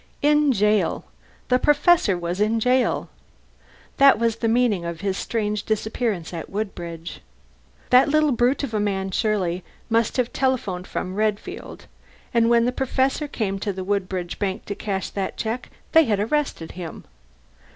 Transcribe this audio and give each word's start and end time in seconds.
"In 0.23 0.51
jail." 0.51 1.05
The 1.49 1.59
Professor 1.59 2.19
in 2.27 2.59
jail! 2.59 3.09
That 3.97 4.17
was 4.17 4.37
the 4.37 4.47
meaning 4.47 4.83
of 4.83 5.01
his 5.01 5.15
strange 5.15 5.61
disappearance 5.61 6.33
at 6.33 6.49
Woodbridge. 6.49 7.21
That 7.91 8.09
little 8.09 8.31
brute 8.31 8.63
of 8.63 8.73
a 8.73 8.79
man 8.79 9.11
Shirley 9.11 9.63
must 9.91 10.17
have 10.17 10.33
telephoned 10.33 10.87
from 10.87 11.13
Redfield, 11.13 11.85
and 12.33 12.49
when 12.49 12.65
the 12.65 12.71
Professor 12.71 13.27
came 13.27 13.59
to 13.59 13.71
the 13.71 13.83
Woodbridge 13.83 14.39
bank 14.39 14.65
to 14.65 14.73
cash 14.73 15.11
that 15.11 15.37
check 15.37 15.69
they 15.91 16.05
had 16.05 16.19
arrested 16.19 16.71
him. 16.71 17.03